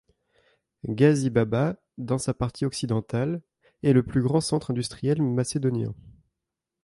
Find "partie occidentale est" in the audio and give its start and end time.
2.33-3.93